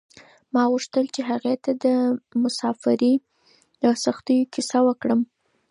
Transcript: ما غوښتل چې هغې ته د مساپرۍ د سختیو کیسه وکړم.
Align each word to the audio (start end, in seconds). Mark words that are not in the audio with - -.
ما 0.53 0.63
غوښتل 0.71 1.05
چې 1.15 1.21
هغې 1.29 1.55
ته 1.63 1.71
د 1.83 1.85
مساپرۍ 2.41 3.13
د 3.81 3.83
سختیو 4.03 4.49
کیسه 4.53 4.79
وکړم. 4.87 5.19